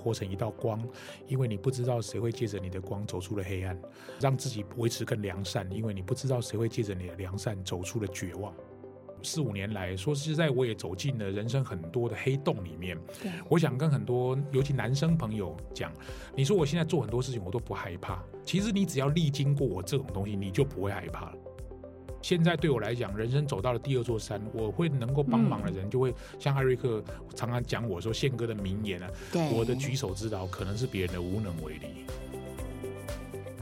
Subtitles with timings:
[0.00, 0.82] 活成一道光，
[1.26, 3.76] 因为你不知道谁会借着你的光走出了黑暗；
[4.18, 8.52] 让自己维持更良善，因为你不知道谁会借着你的良善走出了绝望。
[9.22, 12.98] 四五年来说实在，我也走进了人生很多的黑洞里面。
[13.50, 15.92] 我想跟很多，尤其男生朋友讲，
[16.34, 18.24] 你说我现在做很多事情，我都不害怕。
[18.46, 21.36] 其实你只要历经过我这种东西，你就不会害怕了。
[22.22, 27.02] 现在对我来讲，人生走到了第二座山，我会能够帮忙的人，就会像艾瑞克
[27.34, 29.10] 常常讲我说宪哥的名言啊，
[29.52, 32.04] 我的举手之劳可能是别人的无能为力。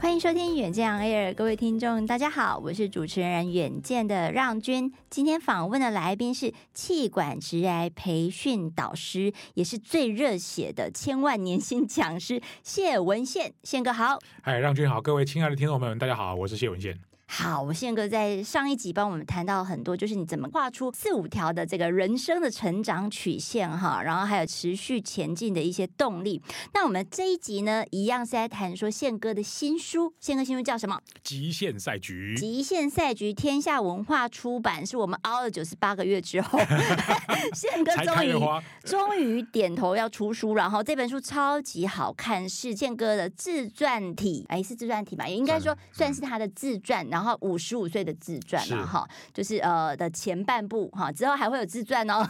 [0.01, 4.93] 欢迎收听远见 Air，各位听众大家好，我是主持人远见的让君。
[5.09, 14.19] 今天访问的来宾是气管直癌培训导师，也是最热血的千万年薪讲师谢文宪，宪哥好。
[14.41, 17.08] 嗨，让君好，各位亲爱的听众朋友们，大家好，我是谢文宪。
[17.31, 26.41] 好，我宪哥在上一集帮我们谈到很多，就是你怎么画出四五条的这个人生的成长曲线哈，然后还有持续前进的一些动力。
[26.73, 30.99] 那我们这一集呢，一样是在谈说宪哥的新书，宪哥新书叫什么？
[31.23, 32.35] 极限赛局。
[32.35, 36.57] 极限赛局，天下文化出版，是我们熬了九十八个月之后，
[37.53, 38.33] 宪哥终于
[38.83, 45.27] 终于点头要出书，然后这本书超级好看，是宪哥的自传体，哎，是自传体吧？
[45.27, 47.18] 也应该说算是他的自传，然后。
[47.19, 52.25] 然后五十五岁的自传嘛哈，就是呃的前半部哈，之后还会有自传哦。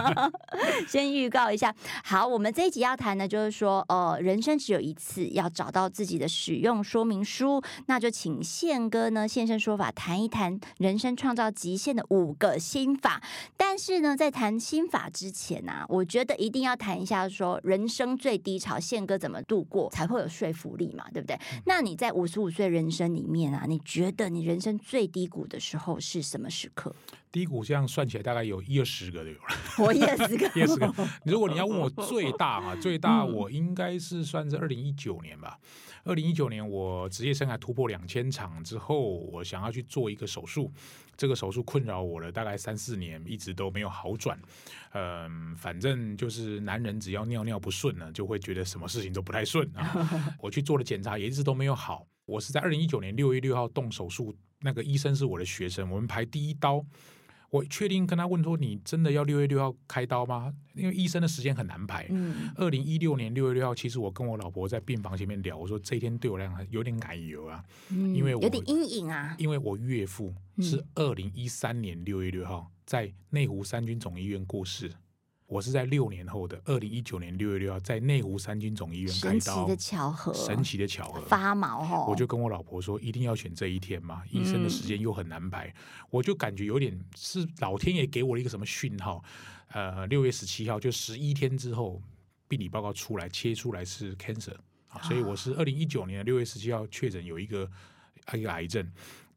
[0.86, 13.22] 先预告一下，好，我们这一集要谈的，就是说，呃，人生只有一次，要找到自己的使用说明书，那就请宪哥呢现身说法，谈一谈人生创造极限的五个心法。
[13.56, 21.34] 但是呢，在谈心法之前呢、啊，我觉得一定要谈一下，说人生最低潮，宪哥怎么度过才会有说服力嘛，对不对？
[21.36, 24.24] 嗯、那你在五十五岁人生里面啊，你觉得？
[24.24, 26.92] 的你人生最低谷的时候是什么时刻？
[27.30, 29.54] 低谷这样算起来大概有一二十个都有了。
[29.78, 30.92] 我一二十个， 一二十个。
[31.24, 35.56] 如果你要问我最大啊，最大我应该是算是二零一九年吧。
[36.02, 38.98] 二零一九年我职业生涯突破两千场之后，
[39.30, 40.72] 我想要去做一个手术。
[41.16, 44.38] 这个手术困扰我了大概三四年，一直都没有好转。
[44.94, 50.34] 嗯，反正就是男人只要尿尿不顺呢，就会觉得什么事情都不太顺啊。
[50.42, 52.06] 我去做了检查，也一直都没有好。
[52.28, 56.84] 我是在二零一九年六月六号动手术，那个医生是我的学生，我们排第一刀。
[57.50, 62.06] 我确定跟他问说：“你真的要六月六号开刀吗？”因为医生的时间很难排。
[62.56, 69.34] 二零一六年六月六号，其实我跟我老婆在病房前面聊，我说这一天对我来讲有点奶油啊，嗯、因为我有点阴影啊。
[69.38, 74.92] 因为我岳父是二零一三年六月六号在内湖三军总医院过世。
[75.48, 82.06] 我是在六年后的二零一九年六月六号在内湖三军总医院开刀，神奇的巧合，神奇的巧合，发毛哦！
[82.06, 85.74] 我就跟我老婆说，一定要选这一天嘛，医生的时间又很难排，嗯、
[86.10, 89.24] 我就感觉有点是老天爷给我了一个什么讯号。
[89.68, 92.02] 呃，六月十七号就十一天之后，
[92.46, 94.54] 病理报告出来，切出来是 cancer
[94.88, 97.70] 啊，所以我是二零一九年六月十七号确诊有一个
[98.34, 98.86] 一个癌症。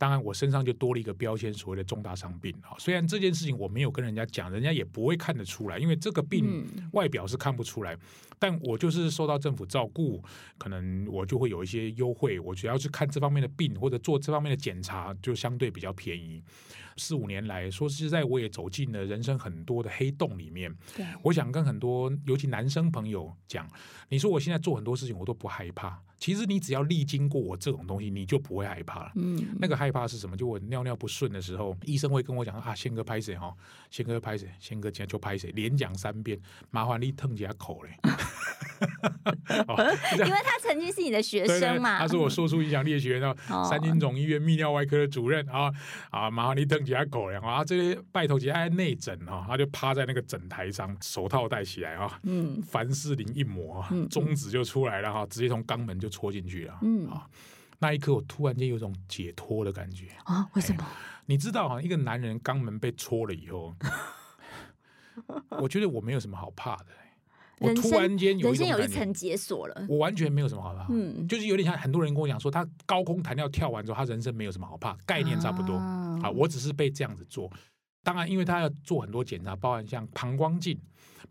[0.01, 2.73] 当然，我身上就多了一个标签，所谓的重大伤病啊。
[2.79, 7.95] 虽然这件事情我没有跟人家讲，人家也不会看得出来，因为这个病外表是看不出来。
[8.41, 10.19] 但我就是受到政府照顾，
[10.57, 12.40] 可能我就会有一些优惠。
[12.40, 16.44] 我只要去看这方面的病或者做这方面的检查，就相对比较便宜。
[16.97, 20.75] 四五年来说实在，我也走进了人生很多的黑洞里面。
[21.22, 23.69] 我想跟很多尤其男生朋友讲，
[24.09, 26.01] 你说我现在做很多事情我都不害怕。
[26.18, 29.12] 其实你只要历经过我这种东西，你就不会害怕了。
[29.16, 30.38] 嗯，那个害怕是什么？
[30.38, 33.51] 就我尿尿不顺的时候，医生会跟我讲啊，先哥拍谁哈？
[33.90, 34.47] 宪哥拍谁？
[34.59, 35.51] 先哥今天就拍谁？
[35.51, 37.97] 连讲三遍，麻烦你吞几下口嘞。
[39.68, 39.75] 哦、
[40.18, 45.72] 因为他曾经是你的学生嘛，对对，他是我说出影响力的学员哦，三军总医院泌尿外科的主任啊
[46.10, 56.12] 啊，麻烦你等几下口粮啊，这些拜托姐爱内诊啊，他就趴在那个诊台上，手套戴起来啊，嗯，凡士林一抹，中指就出来了哈，直接从肛门就。
[56.12, 57.25] 戳进去了，嗯啊，
[57.80, 60.45] 那一刻我突然间有种解脱的感觉啊！
[60.56, 60.86] 为什么？
[61.25, 63.74] 你知道啊，一个男人肛门被戳了以后，
[65.57, 66.88] 我觉得我没有什么好怕的。
[67.62, 70.88] 我突然间有一种感觉，人生有一层解锁了，我完全没有什么好怕。
[70.90, 76.30] 嗯，就是有点像很多人跟我讲说，他高空弹跳跳完之后，他人生没有什么好怕，概念差不多啊。
[76.31, 77.52] 我只是被这样子做，
[78.04, 80.80] 当然，因为他要做很多检查，包含像膀胱镜。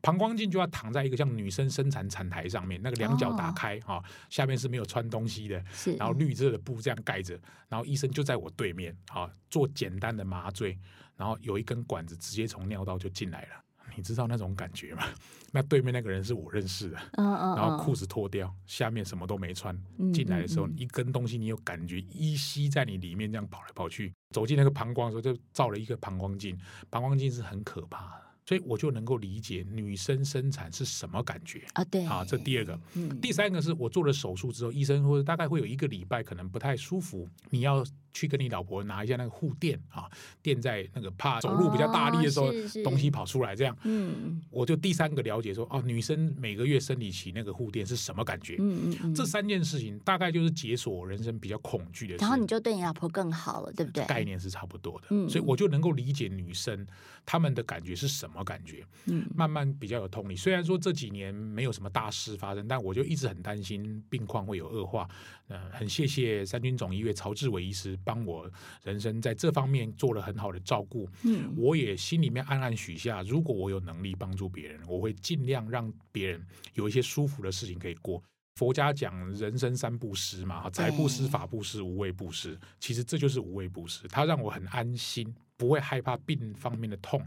[0.03, 7.39] 膀胱镜就要躺在一个像女生生产产台上面，那个两脚打开啊、哦，下面是没有穿东西的，是然后绿色的布这样盖着，
[7.69, 10.79] 然后医生就在我对面啊、哦，做简单的麻醉，
[11.17, 13.49] 然后有一根管子直接从尿道就进来了。
[13.97, 15.05] 你知道那种感觉吗？
[15.53, 19.77] 那对面那个人是我认识的，嗯嗯，然后裤子脱掉，下面什么都没穿，
[20.13, 26.57] 进来的时候一根东西你有感觉依稀在你里面这样跑来跑去，走进那个膀胱的时候就照了一个膀胱镜，
[26.89, 31.67] 膀胱镜是很可怕的，所以我就能够理解女生生产是什么感觉。
[31.73, 32.05] 啊，对。
[32.07, 32.79] 啊，这第二个，
[33.21, 37.85] 第三个是我做了手术之后，医生说大概会有一个礼拜可能不太舒服，你要。
[38.13, 40.11] 去跟你老婆拿一下那个护垫啊，
[40.43, 42.53] 垫在那个怕走路比较大力的时候，哦、
[42.85, 43.77] 东西跑出来这样。
[43.85, 48.57] 嗯，我就第三个了解说，哦，女生每个月生理期那个护垫是什么感觉？
[48.59, 52.21] 嗯嗯嗯，这三件事情大概就是解锁我人生比较恐惧的事。
[52.21, 54.05] 然后你就对你老婆更好了，对不对？
[54.07, 56.87] 概念是差不多的，嗯，所以我就能够理解女生
[57.25, 58.85] 她们的感觉是什么感觉。
[59.07, 60.37] 嗯，慢慢比较有同理。
[60.37, 65.09] 虽然说这几年没有什么大事发生，但我就一直很担心病况会有恶化。
[65.49, 68.51] 呃，很谢谢三军总医院曹志伟医师帮我
[68.83, 71.09] 人生在这方面做了很好的照顾。
[71.25, 78.23] 嗯，我也心里面暗暗许下，如果我有能力帮助别人，我会尽量让别人有一些舒服的事情可以过。
[78.61, 85.35] 佛家讲人生三布施嘛，财布施、法布施、无畏布施，其实这就是无畏布施，它让我很安心。
[85.57, 87.23] 不会害怕病方面的痛，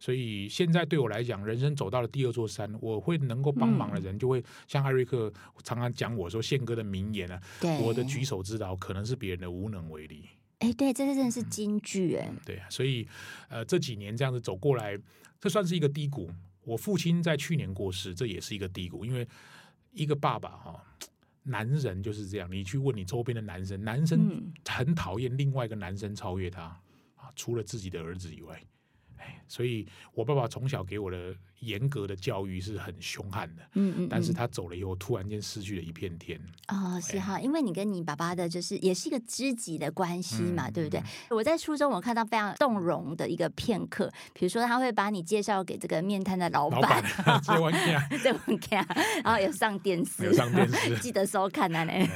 [0.00, 5.30] 所以现在对我来讲，人生走到了第二座山，我会能够帮忙的人，就会像艾瑞克
[5.62, 7.38] 常常讲我说宪哥的名言啊，
[7.82, 10.24] 我的举手之劳可能是别人的无能为力。
[10.60, 12.36] 哎，对，这真的是金句哎、嗯。
[12.46, 13.06] 对，所以
[13.50, 14.98] 呃这几年这样子走过来，
[15.38, 16.30] 这算是一个低谷。
[16.64, 19.28] 我父亲在去年过世，这也是一个低谷，因为
[19.94, 20.84] 一个爸爸哈，
[21.42, 26.62] 男人就是这样，你去问你周边的男生，男生很讨厌另外一个男生超越他
[27.16, 27.32] 啊。
[27.36, 28.62] 除了自己的儿子以外，
[29.18, 36.40] 哎，所以我爸爸从小给我的严格的教育是很凶悍的，嗯嗯，但是他走了以后，突然间失去了一片天。
[36.68, 41.02] 哦，是哈，因为你跟你爸爸的就是也是一个知己的关系嘛，对不对？
[41.30, 47.02] 我在书中我看到非常动容的一个片刻，比如说他会把你介绍给这个面摊的老板，
[47.42, 48.86] 这玩意啊，这玩意啊，
[49.24, 52.08] 然后有上电视， 有上电视， 记得收看啊，嘞。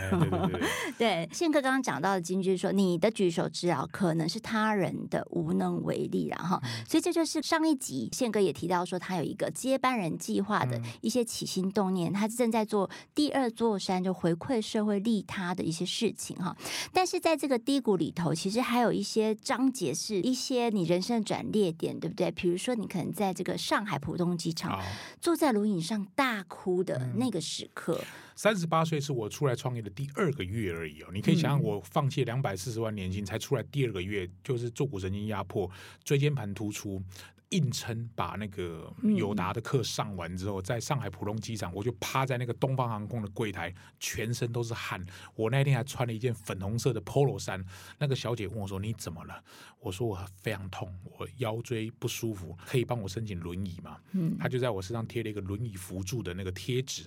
[0.99, 16.55] 对，宪哥刚刚讲到的金句说，你的举手之劳可能是他人的无能为力，然后，所以这就是上一集宪哥也提到说，他有一个接班人计划的一些起心动念，他正在做第二座山，就回馈社会利他的一些事情哈。
[16.93, 22.31] 但是在这个低谷里头，其实还有一些章节是一些你人生的转捩点，对不对？
[22.33, 24.83] 比如说，你可能在这个上海浦东机场
[25.21, 28.03] 坐在轮椅上大哭的那个时刻。
[28.35, 31.09] 三十八岁是我出来创业的第二个月而已哦。
[31.13, 35.69] 你可以想想，我放弃两百四十万年薪才出来第二个月，就是坐骨神经压迫、
[36.05, 37.03] 椎间盘突出。
[37.51, 45.05] 硬撑把那个友达的课上完之后，在上海浦东机场，我就趴在那个东方航空的柜台，全身都是汗。
[45.35, 47.65] 我那天还穿了一件粉红色的 Polo 衫。
[47.99, 49.43] 那个小姐问我说：“你怎么了？”
[49.81, 57.05] 我说：“我非常痛，我腰椎不舒服，可以帮我申请轮椅吗？”嗯，她就在我身上贴了一个轮椅扶助的那个贴纸。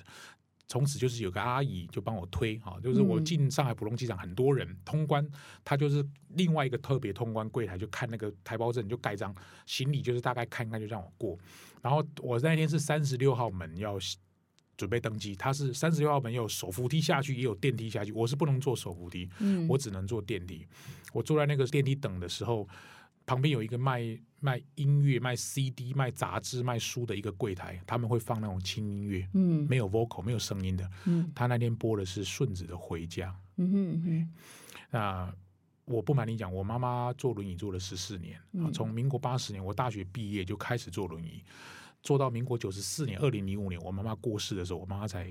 [0.71, 5.29] 从此就是有个阿姨就帮我推哈，就是我进上海浦东机场很多人通关，
[5.65, 9.35] 他就是另外一个特别通关柜台，就看那个台胞证就盖章，
[9.65, 11.37] 行李就是大概看看就让我过。
[11.81, 13.97] 然后我那天是三十六号门要
[14.77, 19.29] 准备登机，他是三十六号门有手扶梯下去，也有电梯下去，我是不能坐手扶梯，
[19.67, 20.65] 我只能坐电梯。
[21.11, 22.65] 我坐在那个电梯等的时候。
[23.25, 34.29] 旁边有一个卖卖音乐、卖 CD、卖杂志、卖书的一个柜台，他们会放那种轻音乐，嗯，没有 vocal、没有声音的，嗯，他那天播的是顺子的《回家》，嗯哼哼，
[34.89, 35.35] 那
[35.85, 41.43] 我不瞒你讲，我妈妈坐轮椅坐了十四年，嗯，从民国八十年我大学毕业就开始坐轮椅，
[42.01, 45.29] 坐到民国九十四年二零零五年我妈妈过世的时候，我妈妈才。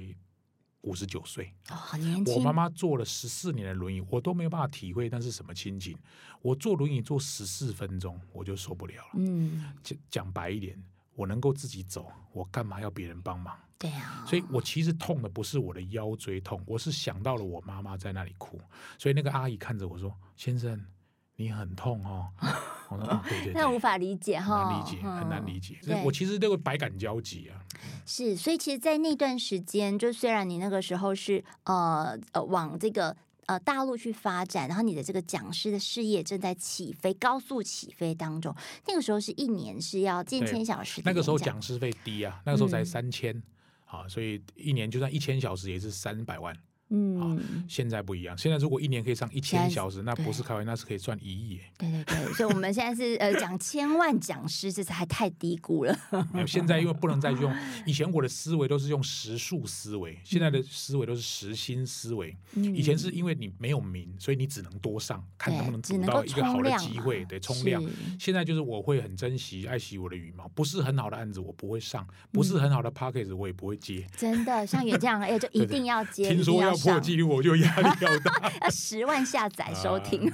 [0.82, 2.34] 五十九岁，哦，很年轻。
[2.34, 5.96] 我妈妈坐了十四年的轮椅，我都没有办法体会那是什么心情。
[6.40, 9.10] 我坐轮椅坐十四分钟，我就受不了了。
[9.14, 10.82] 嗯，讲讲白一点，
[11.14, 13.54] 我能够自己走，我干嘛要别人帮忙？
[13.78, 14.24] 对啊。
[14.26, 18.60] 所以我其实痛的不是我的腰椎痛，我是想到了我妈妈在那里哭。
[18.98, 20.84] 所以那个阿姨看着我说：“先生。”
[21.36, 22.28] 你很痛哦，
[22.90, 26.02] 我说啊，对对对，那无法理解哈，很难理解，很难理解。
[26.04, 27.62] 我其实都会百感交集啊。
[28.04, 33.16] 是，所以其实，在那段时间，就虽然你那个时候是呃呃往这个
[33.46, 38.54] 呃大陆去发展，然后你的这个讲师的事业正在起飞，高速起飞当中，
[38.86, 43.40] 那个时候是一年是要近千小时，那个时候讲师费低啊，那个时候才三千
[43.86, 46.54] 啊，所以一年就算一千小时也是三百万。
[46.90, 48.36] 嗯、哦，现在不一样。
[48.36, 51.60] 现在如果一年可以上一千小时，那不是开玩笑，那是可以赚一亿。
[51.78, 55.96] 对对对，所以我们现在是呃讲千万讲师，这是还太低估了。
[56.34, 57.54] 没有，现在因为不能再用
[57.86, 62.36] 以前我的思维都是用时数思维，现在的思维都是时薪思维。
[62.54, 67.82] 嗯、以前是因为你没有名，所以你只能多上，看能不能得到一个好的机会，得，冲量。
[68.18, 74.04] 现在就是我会很珍惜、爱惜我的羽毛，不是很好的案子我不会上，不是很好的 package 我也不会接。
[74.06, 76.28] 嗯、真的，像你这样，哎，就 一定要接。
[76.28, 78.52] 听说要破纪录，我就压力要大。
[78.62, 80.30] 要十万下载收听，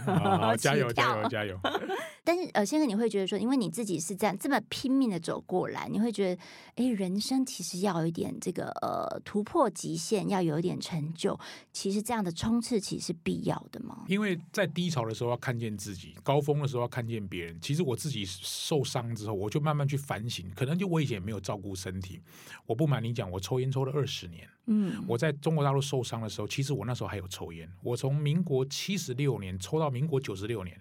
[0.59, 1.59] 加油加油加油！
[2.25, 6.43] 但是呃，先生你会觉得说，因为你自己是这样这么拼命的走过来，你会觉得，
[6.75, 11.39] 哎，人生其实要有一点这个呃突破极限，要有一点成就，
[11.73, 14.05] 其实这样的冲刺其实是必要的吗？
[14.09, 17.57] 因为在低潮的时候要看见自己，高峰的时候要看见别人。
[17.61, 22.21] 其实我自己受伤之后，我就慢慢去反省，可能就我以前也没有照顾身体。
[22.67, 24.49] 我不瞒你讲，我抽烟抽了二十年。
[24.67, 27.71] 嗯，我在中国大陆受伤的时候，其实我那时候还有抽烟。
[27.83, 30.81] 我从民国七十六年抽到民国九十六年。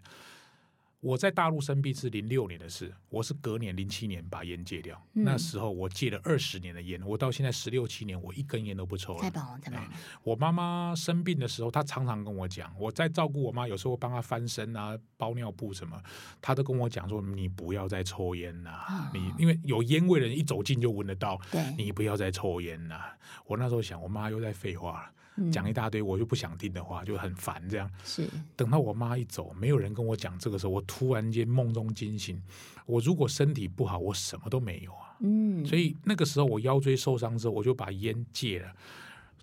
[1.05, 4.99] 我在大陆生病是零六年的事，我是隔年零七年把烟戒掉。
[5.13, 9.21] 嗯、那时候我戒了二十年的烟，我到现在十六七年，我一根烟都不抽了。
[9.21, 9.91] 太棒了，太棒了！
[10.23, 16.01] 我妈妈生病的时候，她常常跟我讲，我在照顾我妈，有时候帮她翻身啊、包尿布什么，
[16.41, 21.39] 她都跟我讲说：“你不要再抽烟了、啊，哦、你因为有烟味的人一走近就闻得到，
[21.77, 25.11] 你不要再抽烟了、啊。”我那时候想，我妈又在废话了。
[25.51, 27.61] 讲一大堆我就不想听的话，就很烦。
[27.69, 32.41] 这样是等到我妈一走，没有人跟我讲这个时候，我突然间梦中惊醒。
[32.85, 35.17] 我如果身体不好，我什么都没有啊。
[35.19, 38.71] 嗯，所以那个时候我腰椎受伤之后，我就把烟戒了。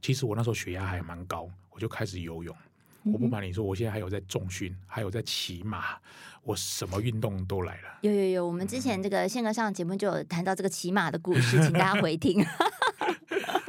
[0.00, 2.54] 其实我那时候血压还蛮高，我就开始游泳。
[3.04, 5.96] 我不瞒你说，我现在还有在重训，还有在骑马，
[6.44, 7.98] 我什么运动都来了。
[8.02, 12.40] 有有有，我们之前这个宪哥上的节目就有谈到这个骑马的故事，请大家回听。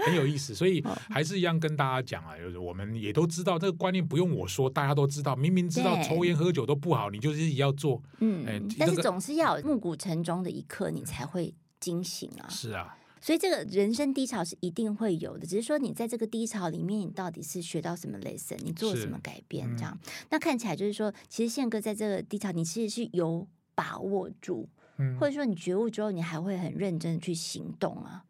[0.05, 5.35] 很有意思，所以还是一样跟大家讲啊，就是我们也都知道这个观念，不用我说，大家都知道。
[5.35, 8.01] 明明知道抽烟喝酒都不好，你就是要做。
[8.19, 12.47] 嗯，欸、但是总是要有暮鼓晨钟的一刻，你才会惊醒啊。
[12.49, 19.65] 是啊，所以这个人生低潮是一定会有的，只是说你在这个低潮里面，你到底是学到什么 lesson，你做了什么改变？
[19.77, 24.67] 这样，嗯、那看起来就是说，其实宪哥在这个低潮，你其实是有把握住，
[24.97, 28.23] 嗯、或者说你觉悟之后，你还会很认真的去行动啊。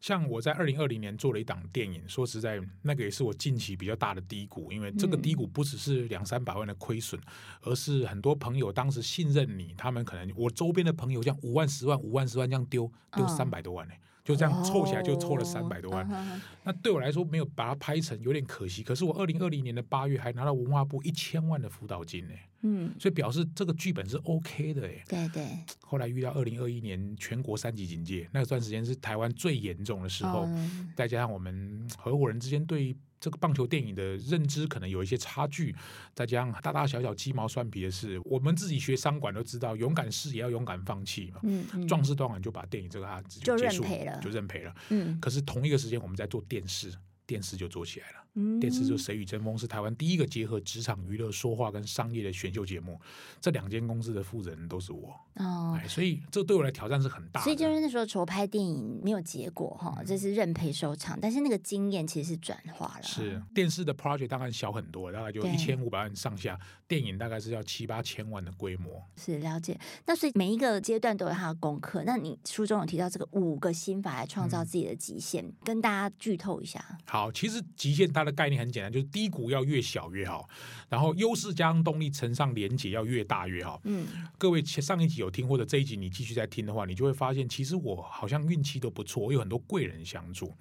[0.00, 7.20] 像我在二零二零年做了一档电影，说实在，那个也是我近期比较大的低谷，因为这个低谷不只是两三百万的亏损，
[7.62, 14.00] 而是很多朋友当时信任你，他们可能我周边的朋友这样五万、十万、五万、十万这样丢，丢三百多万呢、欸。
[14.30, 18.84] 就这样凑起来就凑了三百多万，哦、那对我来说没有把它拍成有点可惜。
[18.84, 25.02] 可是我二零二零年的八月还拿到文化部一千万的辅导金呢，嗯，所以表示这个剧本是 OK 的哎。
[25.08, 25.44] 对对。
[25.80, 32.96] 后来遇到二零二一年全国三级警戒，那段时间是台湾最严重的时候，嗯、再加上我们合伙人之间对。
[33.20, 35.74] 这个棒球电影的认知可能有一些差距，
[36.14, 41.40] 再加上大大小小鸡毛蒜皮的事，我们自己学商管都知道，勇敢试也要勇敢放弃嘛。
[41.42, 44.74] 嗯嗯，壮士断腕就把电影这个案子就结束了，就认赔了。
[44.88, 46.92] 嗯，可是同一个时间我们在做电视。
[47.26, 48.16] 电视就做起来了，
[48.60, 53.00] 电视就《谁与争锋》是台湾第一个结合职场娱乐、说话跟商业的选秀节目。
[53.40, 57.44] 这两间公司的负责人都是我哦，所以这对我来挑战是很大的。
[57.44, 61.18] 所以就是那时候筹拍电影没有结果哈，这是认赔收场。
[61.20, 63.02] 但是那个经验其实是转化了。
[63.02, 66.58] 是电视的 project 大概小很多，大概就一千五百万上下。
[66.88, 69.00] 电影大概是要七八千万的规模。
[69.16, 69.78] 是了解。
[70.06, 72.02] 那所以每一个阶段都有它的功课。
[72.04, 76.84] 那你书中有提到这个五个心法来创造自己的极限，跟大家剧透一下。
[77.06, 77.20] 好。
[77.20, 80.48] 好，其实极限它的概念很简单，就是低谷要越小越好，
[80.88, 83.80] 然后优势加上动力乘上连接要越大越好。
[83.84, 90.54] 嗯，各位上一集有听或者这一集你继续在听的话，你就会发现，其实我好像运气都不错，我有很多贵人相助。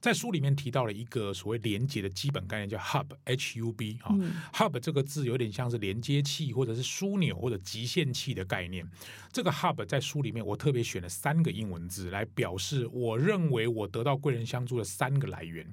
[0.00, 8.84] 在书里面提到了一个所谓连接的基本概念，叫 hub，h u b 啊、嗯、，hub 这个字有点像是连接器或者是枢纽或者极限器的概念。
[9.32, 15.66] 这个 hub 在书里面我特别选了三个英文字来表示，我认为我得到贵人相助的三个来源。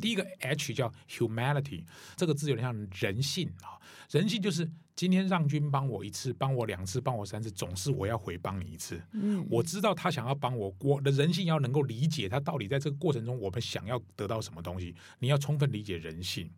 [0.00, 1.84] 第一个 H 叫 humanity，
[2.16, 3.78] 这个字有点像人性啊，
[4.10, 9.00] 人性就是今天让君帮我一次，帮我两次，帮我三次，总是我要回帮你一次。
[9.12, 16.50] 嗯，我知道他想要帮我，我的人性要能够理解他到底在这个过程中我们想要得到什么东西，你要充分理解人性。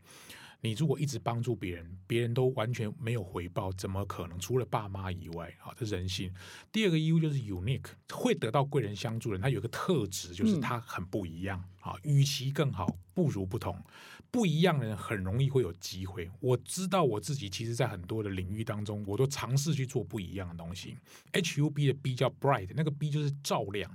[0.62, 4.38] 你如果一直帮助别人，别人都完全没有回报，怎么可能？
[4.38, 6.30] 除了爸妈以外，啊，这人性。
[6.70, 11.64] 第二个义务就是 unique，会得到贵人相助的人，他有个特质，就是他很不一样。
[11.80, 13.82] 啊，与其更好，不如不同。
[14.30, 16.30] 不一样的人很容易会有机会。
[16.40, 20.98] 我知道我自己，其实在很多的领域当中，我都尝试去做不一样的东西。
[21.32, 23.90] H U B 的 B 叫 bright，那个 B 就是照亮。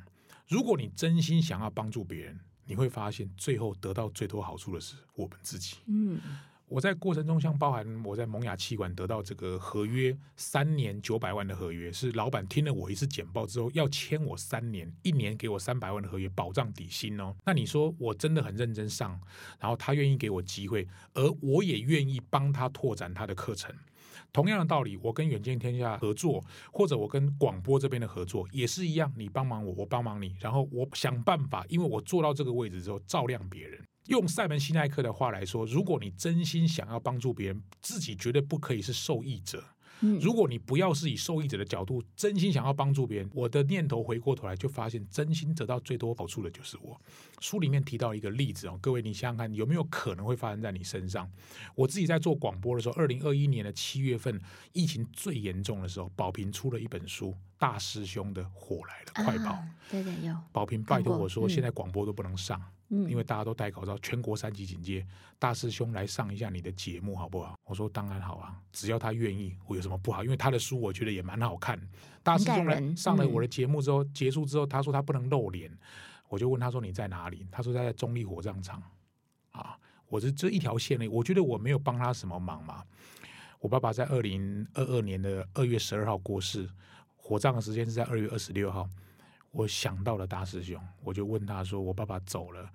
[0.48, 2.40] 如果你真心想要帮助别人。
[2.68, 5.76] 你会发现最后得到最多好处的是我们自己。
[5.86, 6.20] 嗯。
[6.68, 17.36] 我在过程中，像包含我在萌芽气管得到这个合约三年九百万的合约，是老板听了我一次简报之后要签我三年，一年给我三百万的合约保障底薪哦。
[17.46, 19.20] 那你说我真的很认真上，
[19.60, 23.74] 然后他愿意给我机会，而我也愿意帮他拓展他的课程。
[24.32, 33.82] 同样的道理，我跟远见天下合作，或者我跟广播这边的合作也是一样，你帮忙我，我帮忙你，然后我想办法，因为我做到这个位置之后，照亮别人。
[34.08, 39.64] 用塞门西奈克的话来说，如果你真心想要帮助别人，自己绝对不可以是受益者。
[40.22, 47.00] 如果你不要是以受益者的角度，真心想要帮助别人，我的念头回过头来就发现，真心得到最多好处的就是我。
[47.40, 51.30] 书里面提到一个例子哦，各位你想想看，有没有可能会发生在你身上？
[51.76, 54.40] 我自己在做广播的时候，二零二一年的七月份，
[54.74, 59.58] 疫情最严重的时候，宝平出了一本书《大师兄的火来了》快跑。
[59.90, 60.36] 对对有。
[60.52, 62.62] 宝平拜托我说，现在广播都不能上。
[62.90, 65.06] 因为大家都戴口罩，全国三级警戒。
[65.40, 67.56] 大师兄来上一下你的节目好不好？
[67.66, 70.24] 我说当然好啊，只要他愿意，我有什么不好？
[70.24, 71.80] 因为他的书我觉得也蛮好看。
[72.24, 75.72] 大师兄来上了我的节目之后，嗯、结束之后，他说他不能露脸，
[76.30, 77.46] 我就问他说你在哪里？
[77.52, 78.82] 他说他在中立火葬场。
[79.52, 79.78] 啊，
[80.08, 82.84] 我是这一条线内，我觉得我没有帮他什么忙嘛。
[83.60, 86.70] 我爸爸在二零二二年的二月十二号过世，
[87.16, 88.88] 火葬的时间是在二月二十六号。
[89.56, 92.70] 我想到了大师兄，我就问他说：“我爸爸走了，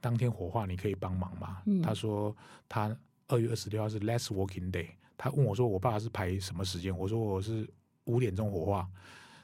[0.00, 2.36] 当天火化，你可以帮忙吗？”嗯、他说
[2.68, 2.94] ：“他
[3.28, 7.72] 二月二十六号是 last working day。”他问我说：“我爸爸是排什么时间？”我说：“我是
[8.06, 8.90] 五点钟火化。”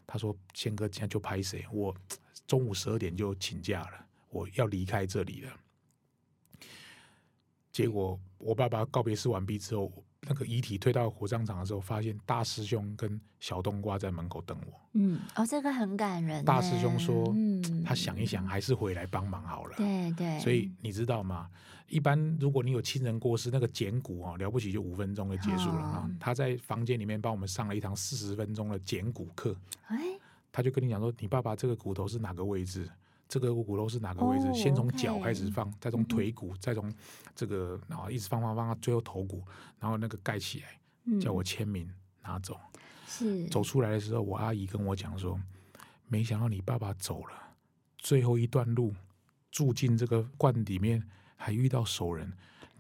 [0.08, 1.64] 他说：“宪哥，现在就拍谁？
[1.70, 1.94] 我
[2.48, 5.52] 中午十二点就请假了，我要离开这里了。”
[7.70, 9.92] 结果我爸爸告别式完毕之后。
[10.28, 14.80] 那个遗体推到火葬场的时候，发现大师兄跟小冬瓜在门口等我。
[14.92, 16.44] 嗯，哦，这个很感人。
[16.44, 19.74] 大师兄说，嗯，他想一想，还是回来帮忙好了。
[19.76, 20.38] 对对。
[20.38, 21.50] 所以你知道吗？
[21.88, 26.08] 一般如果你有亲人过世，那个捡骨啊，了不起就五分钟就结束了啊。
[26.08, 29.56] 哦、他在房间里面帮我们上了一堂四十分钟的捡骨课。
[29.88, 29.98] 哎。
[30.52, 32.88] 他就跟你讲说，你爸爸这个骨头是哪个位置？
[33.32, 36.92] 这个骨头是哪个位置？Oh, 先从脚开始放，再从腿骨，再从
[37.34, 39.42] 这个然后一直放放放到最后头骨，
[39.80, 41.90] 然后那个盖起来，叫我签名
[42.22, 42.60] 拿走。
[43.06, 45.40] 是走出来的时候，我阿姨跟我讲说，
[46.08, 47.32] 没想到你爸爸走了，
[47.96, 48.94] 最后一段路
[49.50, 51.02] 住进这个罐里面，
[51.34, 52.30] 还遇到熟人。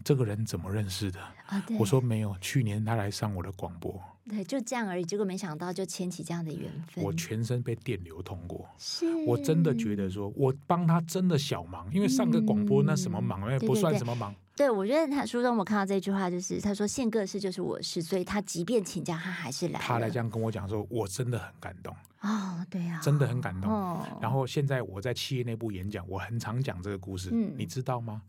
[0.04, 1.18] 这个人怎么认识的？
[1.46, 3.98] 啊、我说没有，去年他来上我的广播。
[4.28, 5.04] 对，就这样而已。
[5.04, 7.02] 结果没想到就牵起这样的缘分。
[7.02, 14.32] 我全身被电流通过，是我真的觉得说，我帮他真的小忙，因为上个广播那什么忙，那、嗯、不算什么忙。
[14.54, 19.80] 对，对，对，对，我觉得他书中我看到这句话，就是他说宪哥的事就是我的事，所以他即便请假，他还是来。
[19.80, 23.68] 他来这样跟我讲说，我真的很感动哦，对啊，真的很感动。
[23.68, 28.22] 哦、然后现在我在企业内部演讲，我很常讲这个故事，嗯、你知道吗？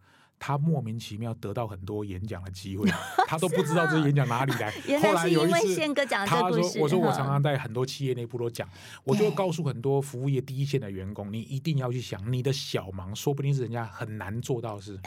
[0.45, 2.89] 他莫名其妙得到很多演讲的机会，
[3.27, 4.69] 他都不知道这演讲哪里 来。
[4.99, 5.79] 后来有一次，
[6.27, 8.67] 他说：“我说我常常在很多企业内部都讲，
[9.06, 14.99] 我就会告诉很多服务业第一线的员工，你一定要去想，你的小忙说不定是人家很难做到的事，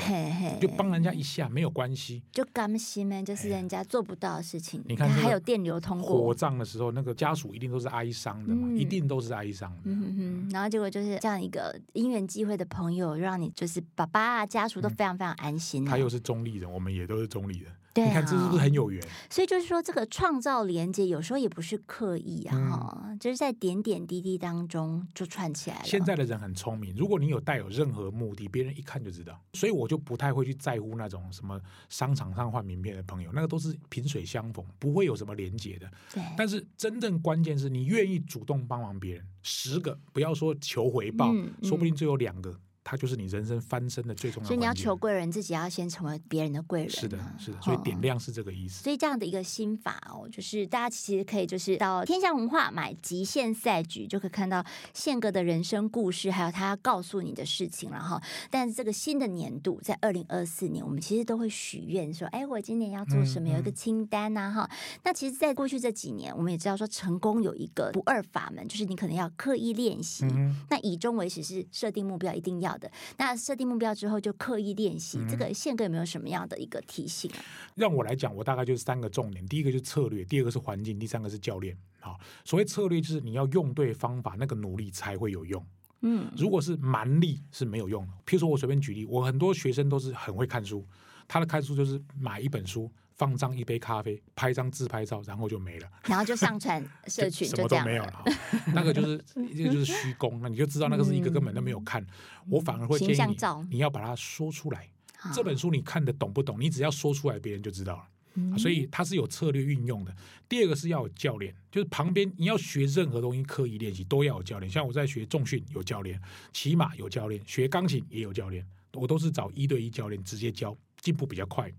[0.58, 2.22] 就帮人家一下没有关系。
[2.32, 4.82] 就甘心呢，就是人家做不到的事情。
[4.86, 9.80] 你看还有电流通过，火葬的时候，那个家属一定都是哀伤的嘛，一定都是哀伤的。
[9.84, 15.25] 嗯，然后结果就是这样一个因缘机会的朋友，让你就是爸爸啊家属都非常非常。
[15.32, 17.72] 安心、啊，他又是中立人，我们也都是中立人。
[17.92, 19.02] 对、啊，你看这是不是很有缘？
[19.30, 25.82] 所以就是说，这个创造连接有时候也不是刻意啊，哈、嗯，就是在点点滴滴当中就串起来了。
[25.82, 29.40] 现在的人很聪明，如果你有带有任何目的，别人一看就知道。
[29.54, 31.58] 所以我就不太会去在乎那种什么
[31.88, 35.90] 商场上换名片的朋友，那个都是萍水相逢，不会有什么连接的。
[36.12, 36.22] 对。
[36.36, 42.60] 但是真正关键是你愿意主动帮忙别人，十个不要说求回报，嗯嗯、说不定最后两个。
[42.88, 44.46] 他就是你人生翻身的最重要。
[44.46, 46.90] 所以你要求贵人，自己要先成为别人的贵人。
[46.90, 47.60] 是的，是的。
[47.60, 48.84] 所以点亮是这个意思。
[48.84, 58.22] 所以这样的一个心法哦，就是大家其实可以就是到天下文化买《极限赛局》，就可以看到宪哥的人生故事，还有他要告诉你的事情了哈。
[58.50, 63.48] 但是这个新的年度在二零二四年，我们其实都会许愿说，哎，我今年要做什么？
[63.48, 64.70] 有一个清单呐哈。
[65.02, 70.24] 那其实，在过去这几年，我们也知道说，成功有一个不二法门，就是你可能要刻意练习。
[70.68, 72.90] 那以终为始是设定目标一定要的。
[73.16, 77.38] 那设定目标之后就刻意练习，嗯、这个宪哥有没有什么样的一个提醒啊？
[77.74, 81.76] 让我来讲，我大概就是三个重点：第一个就是策略，第二个是环境，第三个是教练。
[82.00, 85.64] 好，所谓策略就是你要用对方法，那个努力才会有用。
[86.02, 88.12] 嗯，如果是蛮力是没有用的。
[88.26, 90.86] 譬如说我随便举例，我很多学生都是很会看书，
[91.26, 98.24] 他的看书就是买一本书放上一杯咖啡，拍张自拍照，然后就没了，然后就上传 社群，什么都没有了。
[98.74, 102.02] 那个就是，这个就是虚功，那你就知道那个是一个根本都没有看。
[102.02, 102.08] 嗯、
[102.50, 103.36] 我反而会建议
[103.68, 104.88] 你，你要把它说出来。
[105.34, 106.60] 这本书你看得懂不懂？
[106.60, 108.02] 你只要说出来，别人就知道了。
[108.34, 110.14] 嗯、所以它是有策略运用的。
[110.46, 114.70] 第二个是要有教练，就是旁边你要学任何东西，刻意练习都要有教练。
[114.70, 116.20] 像我在学重训有教练，
[116.52, 121.72] 骑马有教练，学钢琴也有教练，我都是找一对一教练直接教，进步比较快。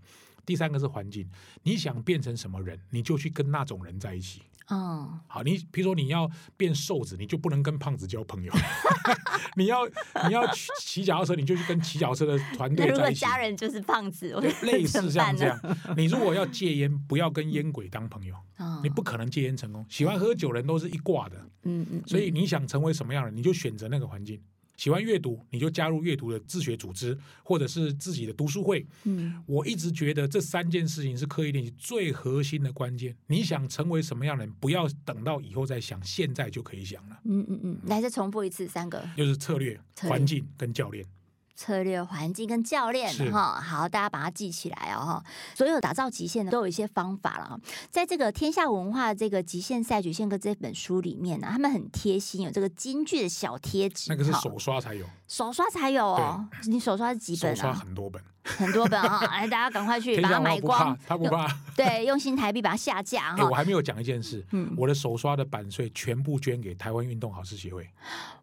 [0.48, 1.30] 第三个是环境，
[1.64, 4.42] 你想变成什么人，你就去跟那种人在一起。
[4.70, 8.54] 嗯，好，你比如说你要变瘦子，你就不能跟胖子交朋友。
[9.56, 9.86] 你要
[10.28, 10.46] 你要
[10.80, 12.96] 骑脚踏车，你就去跟骑脚踏车的团队在一起。
[12.96, 14.34] 如果家人就是胖子，
[14.64, 15.60] 类似像这样。
[15.96, 18.36] 你如果要戒烟，不要跟烟鬼当朋友。
[18.60, 19.86] 嗯，你不可能戒烟成功。
[19.90, 21.38] 喜欢喝酒的人都是一挂的。
[21.64, 22.04] 嗯嗯。
[22.06, 24.42] 所以你想成为什么样的人，你就选择那个环境。
[24.78, 28.86] 喜欢阅读，你就加入阅读的自学组织，或者是自己的读书会。
[29.04, 33.16] 嗯，我一直觉得这三件事情是刻意练习最核心的关键。
[33.26, 37.20] 你想成为什么样的人，不要等到以后再想，现在就可以想了。
[37.26, 41.04] 嗯嗯嗯，来再重复一次，三个就是策略、环境跟教练。
[41.58, 45.24] 策略、环境跟教练哈，好，大家把它记起来哦哈。
[45.56, 47.60] 所有打造极限的都有一些方法了。
[47.90, 56.48] 在这个天下文化这个极限赛局限哥这本书里面呢，他们很贴心，有这个京剧的小贴纸，那个是手刷才有，手刷才有哦。
[56.68, 57.56] 你手刷是几本啊？
[57.56, 58.22] 手刷很多本。
[58.58, 60.98] 很多本哈，来 大家赶快去把它买光。
[61.06, 63.48] 他不怕，对，用新台币把它下架哈。
[63.50, 67.86] 我还没有讲一件事，嗯，我的手刷的版税全部捐给台湾运动好事协会。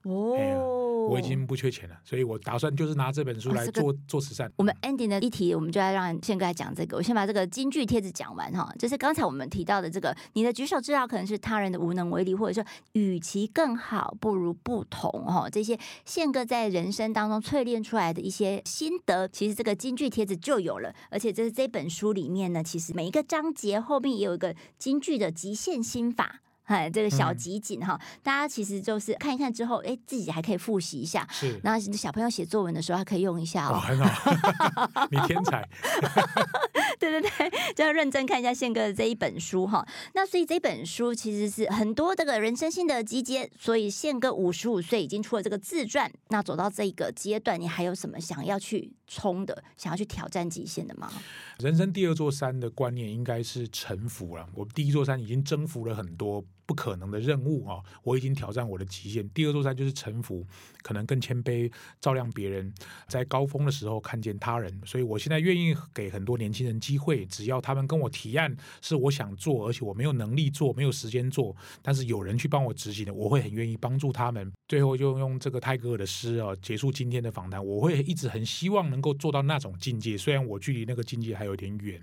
[0.02, 4.52] 哦，我已经不缺钱了，所以我打算就是拿这本书来做做慈善。
[4.56, 6.98] 我们 ending 的一题，我们就要让宪哥来讲这个。
[6.98, 15.48] 我先把这个金句贴子讲完哈，就是刚才我们提到的这个，你的举手之劳可能是他人的无能为力，或者说与其更好不如不同哈。
[15.48, 19.93] 这些宪哥在人生当中淬炼出来的一些心得，其实这个金。
[19.94, 26.40] 金句贴子就有了，而且这是这本书里面呢，其实每一个章节后面也有一个京剧的极限心法。
[26.64, 31.27] 哎，这个小集锦哈，嗯、大家其实就是看一看之后，哎，自己还可以复习一下。
[31.31, 33.74] 是，然后小朋友写作文的时候还可以用一下哦。
[33.74, 35.68] 哦很好， 你天才。
[36.98, 39.87] 对对对， 就要认真看一下宪哥的这一本书哈。
[40.14, 43.50] 那所以这本书其实是很多这个人生性的集结。
[43.59, 51.12] 所以宪哥五十五岁已经出了这个自传，那走到这个阶段，你还有什么想要去冲的，想要去挑战极限的吗？
[51.59, 54.48] 人生第二座山的观念应该是臣服了。
[54.55, 56.42] 我第一座山已经征服了很多。
[56.66, 57.81] 不可能的任务啊！
[58.03, 59.29] 我已经挑战我的极限。
[59.31, 60.46] 第二座山就是臣服，
[60.83, 62.72] 可能更谦卑，照亮别人，
[63.07, 64.81] 在高峰的时候看见他人。
[64.85, 74.50] 所以我现在愿意给很多年轻人机会，只要他们跟我提案是我想做，而且我没有能力做，没有时间做，但是有人去帮我执行的，我会很愿意帮助他们。
[74.66, 77.64] 最后就用这个泰戈尔的诗啊，结束今天的访谈。
[77.64, 82.00] 我会一直很希望能够做到那种境界，虽然我距离那个境界还有点远，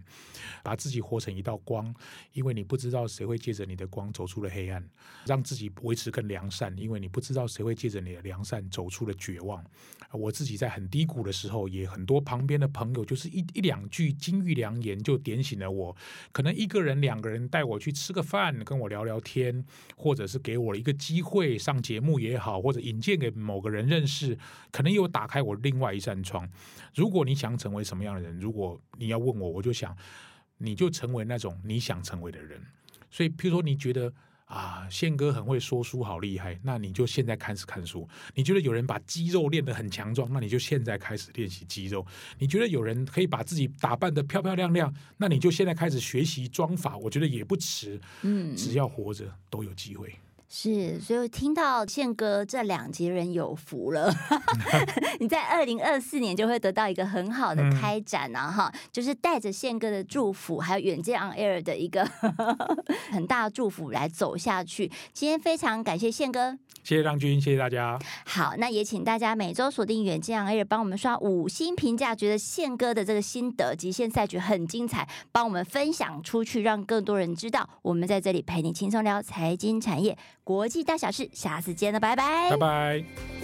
[0.63, 1.93] 把自己活成一道光，
[2.33, 4.87] 因为你不知道谁会借着你的光走出了黑暗，
[5.25, 9.63] 让自己维持更良善，因为你不知道谁会借着你的良善走出了绝望。
[10.11, 15.95] 我自己在很低谷的时候，也很多旁边的朋友就是一一两句金玉良言就点醒了我。
[16.33, 24.37] 可能一个人、两个人带我去吃个饭，跟我聊聊天，或者是给我一个机会上节目也好，或者引荐给某个人认识，
[24.69, 26.45] 可能又打开我另外一扇窗。
[26.93, 29.95] 如果你想成为什么样的人，如果你要问我，我就想，
[30.57, 32.61] 你就成为那种你想成为的人。
[33.09, 34.13] 所以，譬如说，你觉得
[34.51, 38.05] 啊，宪哥很会说书，好厉害，那你就现在开始看书。
[38.35, 42.05] 你觉得有人把肌肉练得很强壮，那你就现在开始练习肌肉。
[42.37, 46.97] 你觉得有人可以把自己打扮得漂漂亮亮，那你就现在开始学习妆法。
[46.97, 50.13] 我觉得也不迟，嗯，只要活着都有机会。
[50.53, 54.13] 是，所以听到宪哥这两集人有福了，
[55.17, 58.51] 你在二零二四年就会得到一个很好的开展啊！
[58.51, 62.05] 哈、嗯，就是带着宪哥的祝福，还有远见 on air 的一个
[63.11, 64.91] 很大的祝福来走下去。
[65.13, 66.51] 今天非常感谢宪哥，
[66.83, 67.97] 谢谢张军，谢谢大家。
[68.25, 77.69] 好，那也请大家每周锁定远见 on air，帮我们刷五星评价，觉得宪哥的这个心得极限赛局很精彩，帮我们分享出去，让更多人知道。
[77.83, 80.17] 我们在这里陪你轻松聊财经产业。
[80.43, 83.40] 国际大小事，下次见了，拜拜，拜拜。